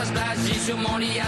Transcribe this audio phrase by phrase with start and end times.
[0.00, 1.20] Oye,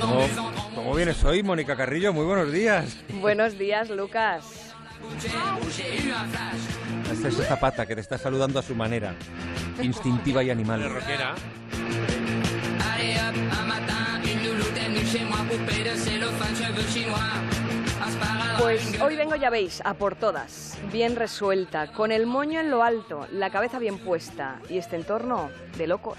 [0.00, 0.26] ¿cómo,
[0.74, 2.14] ¿Cómo vienes hoy, Mónica Carrillo?
[2.14, 2.96] Muy buenos días.
[3.20, 4.72] Buenos días, Lucas.
[7.12, 9.14] Esta es esa pata que te está saludando a su manera,
[9.82, 10.90] instintiva y animal.
[10.90, 11.34] Rockera.
[18.58, 22.82] Pues hoy vengo, ya veis, a por todas, bien resuelta, con el moño en lo
[22.82, 26.16] alto, la cabeza bien puesta y este entorno de locos.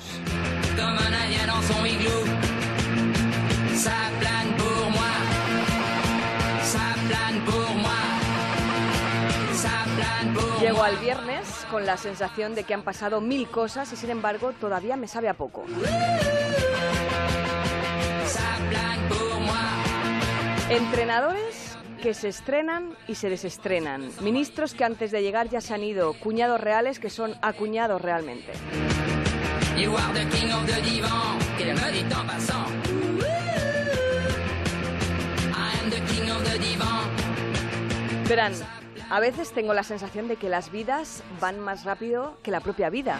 [10.63, 14.53] Llego al viernes con la sensación de que han pasado mil cosas y sin embargo
[14.53, 15.65] todavía me sabe a poco.
[20.69, 24.09] Entrenadores que se estrenan y se desestrenan.
[24.21, 26.13] Ministros que antes de llegar ya se han ido.
[26.13, 28.53] Cuñados reales que son acuñados realmente.
[38.27, 38.53] Verán,
[39.09, 42.89] a veces tengo la sensación de que las vidas van más rápido que la propia
[42.89, 43.17] vida.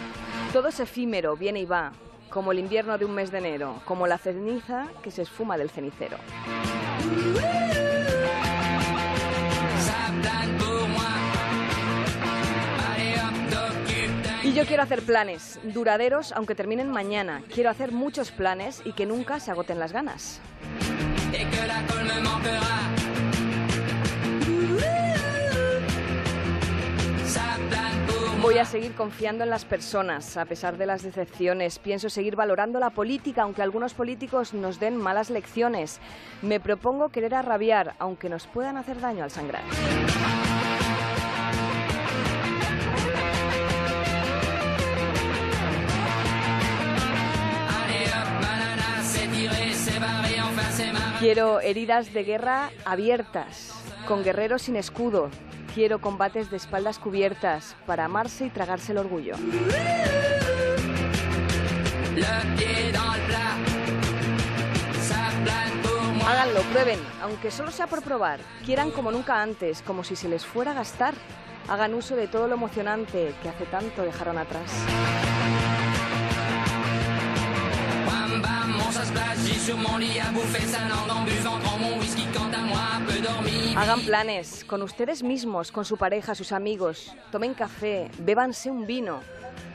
[0.52, 1.92] Todo es efímero, viene y va,
[2.30, 5.70] como el invierno de un mes de enero, como la ceniza que se esfuma del
[5.70, 6.18] cenicero.
[14.54, 17.42] Yo quiero hacer planes, duraderos aunque terminen mañana.
[17.52, 20.40] Quiero hacer muchos planes y que nunca se agoten las ganas.
[28.40, 31.78] Voy a seguir confiando en las personas, a pesar de las decepciones.
[31.80, 35.98] Pienso seguir valorando la política, aunque algunos políticos nos den malas lecciones.
[36.42, 39.62] Me propongo querer arrabiar, aunque nos puedan hacer daño al sangrar.
[51.24, 53.72] Quiero heridas de guerra abiertas,
[54.06, 55.30] con guerreros sin escudo.
[55.74, 59.34] Quiero combates de espaldas cubiertas para amarse y tragarse el orgullo.
[66.26, 68.40] Háganlo, prueben, aunque solo sea por probar.
[68.66, 71.14] Quieran como nunca antes, como si se les fuera a gastar.
[71.68, 74.70] Hagan uso de todo lo emocionante que hace tanto dejaron atrás.
[83.76, 87.14] Hagan planes con ustedes mismos, con su pareja, sus amigos.
[87.32, 89.20] Tomen café, bébanse un vino.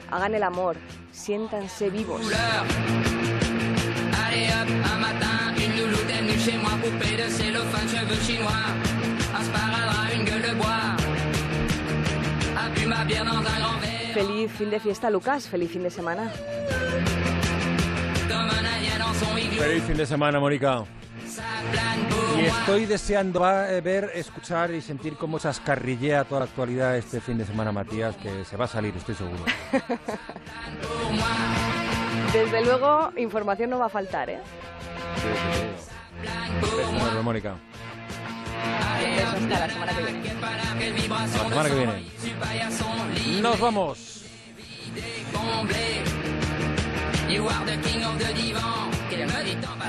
[0.09, 0.77] Hagan el amor,
[1.11, 2.21] siéntanse vivos.
[14.13, 15.47] Feliz fin de fiesta, Lucas.
[15.47, 16.31] Feliz fin de semana.
[19.57, 20.83] Feliz fin de semana, Mónica.
[22.37, 27.37] Y estoy deseando eh, ver, escuchar y sentir cómo chascarrillea toda la actualidad este fin
[27.37, 29.43] de semana, Matías, que se va a salir, estoy seguro.
[32.33, 34.39] Desde luego, información no va a faltar, ¿eh?
[36.61, 37.55] Beso Mónica.
[39.35, 40.33] Hasta la semana que viene.
[41.09, 43.41] La semana que viene.
[43.41, 44.23] Nos vamos.
[47.29, 49.79] You are the king of the divan.